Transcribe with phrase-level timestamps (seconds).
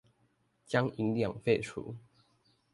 [0.65, 1.95] 將銀兩廢除